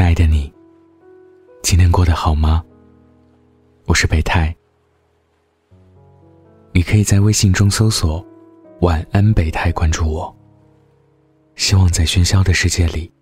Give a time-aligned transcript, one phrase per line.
[0.00, 0.50] 亲爱的你，
[1.62, 2.64] 今天过得好吗？
[3.84, 4.56] 我是北太，
[6.72, 8.26] 你可以在微信中搜索
[8.80, 10.34] “晚安北太”，关注我。
[11.54, 13.12] 希望在喧嚣的世界里，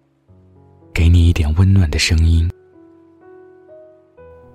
[0.94, 2.48] 给你一点温暖的声音。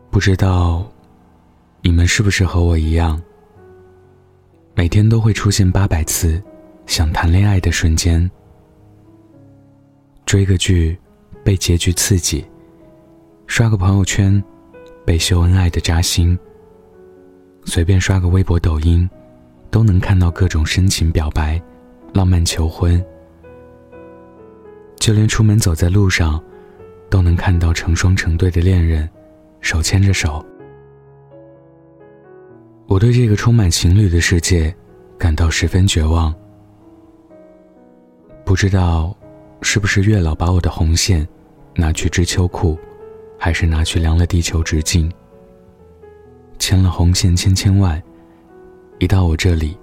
[0.09, 0.89] 不知道
[1.81, 3.21] 你们是不是和我一样，
[4.75, 6.41] 每天都会出现八百次
[6.85, 8.31] 想谈恋爱的瞬间，
[10.25, 10.97] 追个剧。
[11.43, 12.45] 被结局刺激，
[13.47, 14.41] 刷个朋友圈，
[15.05, 16.37] 被秀恩爱的扎心。
[17.65, 19.09] 随便刷个微博、抖音，
[19.69, 21.61] 都能看到各种深情表白、
[22.13, 23.03] 浪漫求婚。
[24.97, 26.41] 就连出门走在路上，
[27.09, 29.09] 都能看到成双成对的恋人，
[29.59, 30.45] 手牵着手。
[32.87, 34.73] 我对这个充满情侣的世界，
[35.17, 36.33] 感到十分绝望。
[38.45, 39.13] 不知道。
[39.63, 41.25] 是不是月老把我的红线
[41.73, 42.77] 拿去织秋裤，
[43.39, 45.09] 还是拿去量了地球直径？
[46.59, 48.01] 牵了红线千千万，
[48.99, 49.77] 一到我这里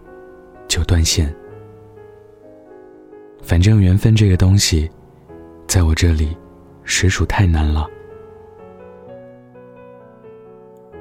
[0.68, 1.34] 就断线。
[3.42, 4.88] 反正缘分这个东西，
[5.66, 6.36] 在我这里
[6.84, 7.88] 实属太难了。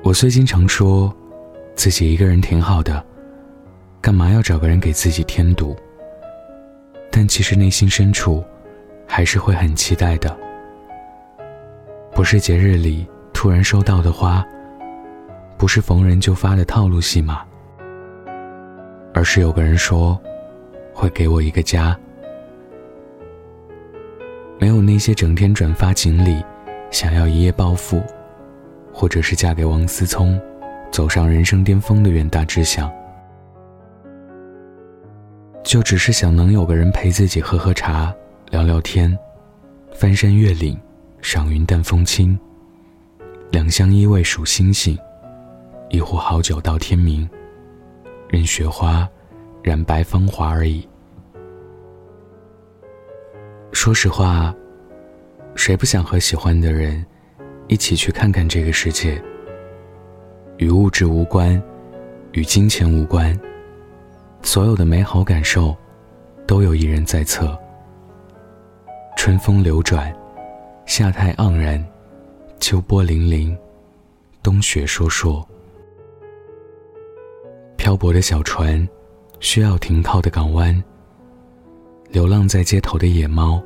[0.04, 1.14] 我虽经常说
[1.76, 3.06] 自己一个人挺好的，
[4.00, 5.76] 干嘛要找个人给自己添堵？
[7.12, 8.42] 但其实内心深处。
[9.20, 10.34] 还是会很期待的，
[12.14, 14.42] 不是节日里突然收到的花，
[15.58, 17.46] 不是逢人就发的套路戏码，
[19.14, 20.18] 而是有个人说，
[20.94, 21.94] 会给我一个家。
[24.58, 26.42] 没有那些整天转发锦鲤，
[26.90, 28.02] 想要一夜暴富，
[28.94, 30.40] 或者是嫁给王思聪，
[30.92, 32.90] 走上人生巅峰的远大志向，
[35.62, 38.16] 就只是想能有个人陪自己喝喝茶。
[38.50, 39.16] 聊聊天，
[39.94, 40.76] 翻山越岭，
[41.22, 42.38] 赏云淡风轻。
[43.52, 44.98] 两相依偎数星星，
[45.92, 47.30] 一壶好酒到天明。
[48.28, 49.08] 任雪花
[49.62, 50.88] 染白芳华而已。
[53.72, 54.54] 说实话，
[55.54, 57.06] 谁不想和喜欢的人
[57.68, 59.22] 一起去看看这个世界？
[60.58, 61.62] 与物质无关，
[62.32, 63.40] 与金钱无关，
[64.42, 65.76] 所有的美好感受，
[66.48, 67.56] 都有一人在侧。
[69.22, 70.16] 春风流转，
[70.86, 71.86] 夏太盎然，
[72.62, 73.54] 秋波粼粼，
[74.42, 75.46] 冬雪烁烁。
[77.76, 78.88] 漂泊的小船，
[79.42, 80.74] 需要停靠的港湾。
[82.08, 83.62] 流浪在街头的野猫，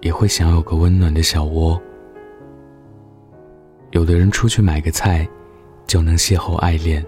[0.00, 1.80] 也会想有个温暖的小窝。
[3.92, 5.24] 有的人出去买个菜，
[5.86, 7.00] 就能邂逅爱恋；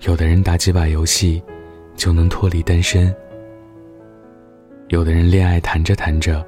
[0.00, 1.42] 有的人打几把游戏，
[1.94, 3.10] 就能脱离单身。
[4.88, 6.46] 有的人恋爱谈着谈着，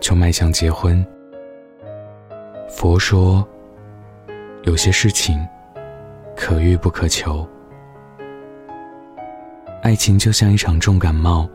[0.00, 1.04] 就迈向结婚。
[2.68, 3.44] 佛说，
[4.62, 5.36] 有些事情
[6.36, 7.44] 可遇不可求。
[9.82, 11.48] 爱情就像一场重感冒，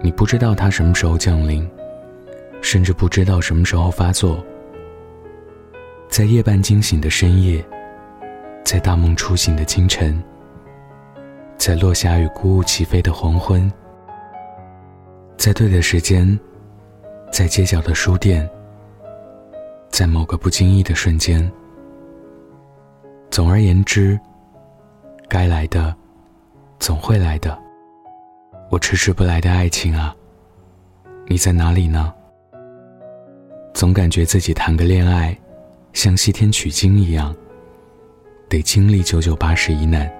[0.00, 1.68] 你不知道它什么时候降临，
[2.62, 4.42] 甚至不知道什么时候发作。
[6.08, 7.64] 在夜半惊醒的深夜，
[8.64, 10.22] 在大梦初醒的清晨，
[11.58, 13.68] 在落霞与孤鹜齐飞的黄昏。
[15.44, 16.40] 在对的时间，
[17.30, 18.48] 在街角的书店，
[19.90, 21.52] 在某个不经意的瞬间。
[23.30, 24.18] 总而言之，
[25.28, 25.94] 该来的
[26.78, 27.58] 总会来的。
[28.70, 30.16] 我迟迟不来的爱情啊，
[31.26, 32.10] 你在哪里呢？
[33.74, 35.38] 总感觉自己谈个恋爱，
[35.92, 37.36] 像西天取经一样，
[38.48, 40.10] 得经历九九八十一难。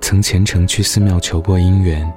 [0.00, 2.08] 曾虔诚去寺庙求过姻缘。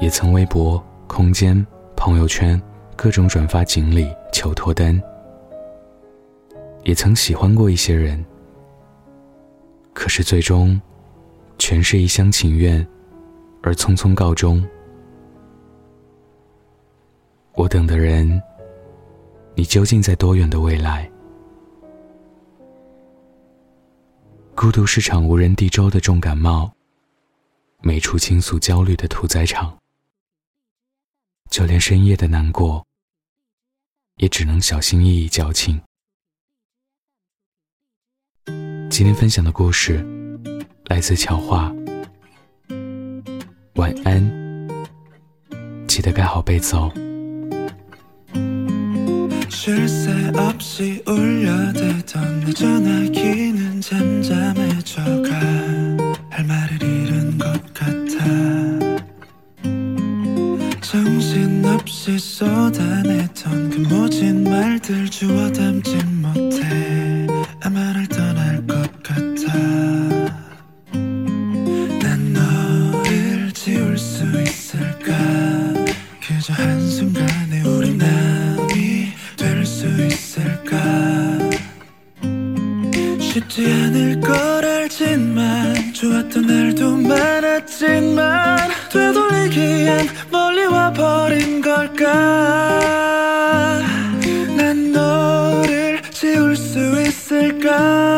[0.00, 1.66] 也曾微博、空间、
[1.96, 2.60] 朋友圈
[2.96, 5.00] 各种转发锦鲤求脱单，
[6.82, 8.22] 也曾喜欢过一些人，
[9.92, 10.80] 可是最终，
[11.58, 12.86] 全是一厢情愿，
[13.62, 14.62] 而匆匆告终。
[17.54, 18.42] 我等的人，
[19.54, 21.08] 你究竟在多远的未来？
[24.56, 26.70] 孤独是场无人地州的重感冒，
[27.80, 29.76] 没处倾诉焦虑的屠宰场。
[31.49, 32.85] 就连深夜的难过，
[34.17, 35.81] 也只能小心翼翼矫情。
[38.89, 40.05] 今天分享的故事
[40.85, 41.73] 来自乔画，
[43.75, 44.21] 晚安，
[45.87, 46.91] 记得盖好被子哦。
[49.49, 49.89] 입술에
[84.94, 92.12] 걸 알지만 좋았던 날도 많았지만 되돌리기엔 멀리 와버린 걸까?
[94.56, 98.13] 난 너를 지울 수 있을까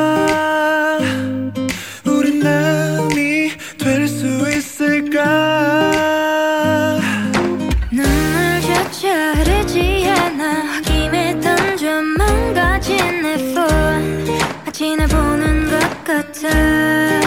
[16.47, 17.21] 같아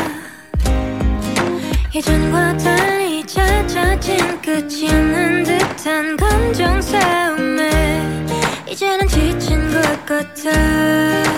[1.93, 8.25] 예전과 달리 잦아진 끝이 없는 듯한 감정 싸움에
[8.67, 11.28] 이제는 지친 것 같아